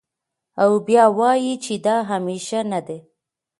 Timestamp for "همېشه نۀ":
2.09-2.79